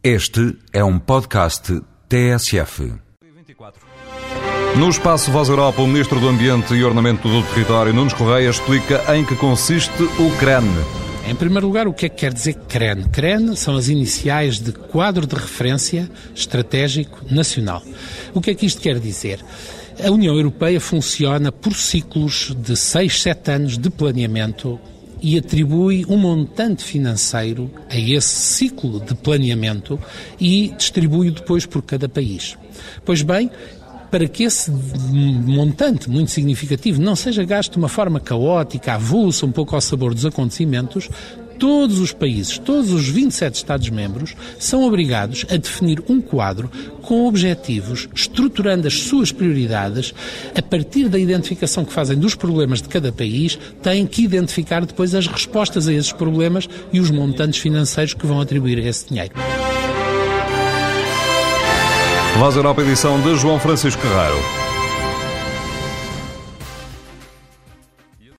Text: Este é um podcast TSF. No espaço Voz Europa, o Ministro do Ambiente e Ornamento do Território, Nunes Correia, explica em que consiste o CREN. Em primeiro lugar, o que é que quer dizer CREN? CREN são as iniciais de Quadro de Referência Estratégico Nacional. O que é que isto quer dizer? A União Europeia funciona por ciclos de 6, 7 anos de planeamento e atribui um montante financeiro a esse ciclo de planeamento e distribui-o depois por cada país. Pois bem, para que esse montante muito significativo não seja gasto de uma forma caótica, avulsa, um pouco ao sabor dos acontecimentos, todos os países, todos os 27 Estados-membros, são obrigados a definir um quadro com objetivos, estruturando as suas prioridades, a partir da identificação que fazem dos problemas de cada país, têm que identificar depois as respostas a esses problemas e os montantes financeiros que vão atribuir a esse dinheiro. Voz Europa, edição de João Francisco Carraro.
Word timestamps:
Este 0.00 0.56
é 0.72 0.84
um 0.84 0.96
podcast 0.96 1.82
TSF. 2.08 2.92
No 4.76 4.88
espaço 4.88 5.32
Voz 5.32 5.48
Europa, 5.48 5.82
o 5.82 5.88
Ministro 5.88 6.20
do 6.20 6.28
Ambiente 6.28 6.72
e 6.72 6.84
Ornamento 6.84 7.28
do 7.28 7.42
Território, 7.48 7.92
Nunes 7.92 8.12
Correia, 8.12 8.48
explica 8.48 9.02
em 9.16 9.24
que 9.24 9.34
consiste 9.34 10.00
o 10.00 10.30
CREN. 10.38 10.62
Em 11.28 11.34
primeiro 11.34 11.66
lugar, 11.66 11.88
o 11.88 11.92
que 11.92 12.06
é 12.06 12.08
que 12.08 12.14
quer 12.14 12.32
dizer 12.32 12.54
CREN? 12.68 13.08
CREN 13.10 13.56
são 13.56 13.76
as 13.76 13.88
iniciais 13.88 14.60
de 14.60 14.70
Quadro 14.70 15.26
de 15.26 15.34
Referência 15.34 16.08
Estratégico 16.32 17.18
Nacional. 17.28 17.82
O 18.32 18.40
que 18.40 18.50
é 18.50 18.54
que 18.54 18.66
isto 18.66 18.80
quer 18.80 19.00
dizer? 19.00 19.44
A 20.00 20.12
União 20.12 20.36
Europeia 20.36 20.80
funciona 20.80 21.50
por 21.50 21.74
ciclos 21.74 22.54
de 22.56 22.76
6, 22.76 23.20
7 23.20 23.50
anos 23.50 23.76
de 23.76 23.90
planeamento 23.90 24.78
e 25.22 25.36
atribui 25.36 26.04
um 26.08 26.16
montante 26.16 26.84
financeiro 26.84 27.70
a 27.90 27.98
esse 27.98 28.28
ciclo 28.28 29.00
de 29.00 29.14
planeamento 29.14 29.98
e 30.40 30.72
distribui-o 30.76 31.32
depois 31.32 31.66
por 31.66 31.82
cada 31.82 32.08
país. 32.08 32.56
Pois 33.04 33.22
bem, 33.22 33.50
para 34.10 34.26
que 34.26 34.44
esse 34.44 34.70
montante 34.70 36.08
muito 36.08 36.30
significativo 36.30 37.00
não 37.00 37.14
seja 37.14 37.44
gasto 37.44 37.72
de 37.72 37.78
uma 37.78 37.88
forma 37.88 38.20
caótica, 38.20 38.94
avulsa, 38.94 39.44
um 39.44 39.52
pouco 39.52 39.74
ao 39.74 39.80
sabor 39.80 40.14
dos 40.14 40.24
acontecimentos, 40.24 41.08
todos 41.58 41.98
os 41.98 42.12
países, 42.12 42.58
todos 42.58 42.92
os 42.92 43.08
27 43.08 43.56
Estados-membros, 43.56 44.34
são 44.58 44.84
obrigados 44.84 45.44
a 45.50 45.56
definir 45.56 46.02
um 46.08 46.20
quadro 46.20 46.70
com 47.02 47.26
objetivos, 47.26 48.08
estruturando 48.14 48.86
as 48.86 48.94
suas 48.94 49.32
prioridades, 49.32 50.14
a 50.56 50.62
partir 50.62 51.08
da 51.08 51.18
identificação 51.18 51.84
que 51.84 51.92
fazem 51.92 52.16
dos 52.16 52.34
problemas 52.34 52.80
de 52.82 52.88
cada 52.88 53.10
país, 53.10 53.58
têm 53.82 54.06
que 54.06 54.22
identificar 54.22 54.84
depois 54.84 55.14
as 55.14 55.26
respostas 55.26 55.88
a 55.88 55.92
esses 55.92 56.12
problemas 56.12 56.68
e 56.92 57.00
os 57.00 57.10
montantes 57.10 57.60
financeiros 57.60 58.14
que 58.14 58.26
vão 58.26 58.40
atribuir 58.40 58.78
a 58.78 58.88
esse 58.88 59.08
dinheiro. 59.08 59.34
Voz 62.38 62.54
Europa, 62.54 62.82
edição 62.82 63.20
de 63.20 63.36
João 63.36 63.58
Francisco 63.58 64.00
Carraro. 64.00 64.77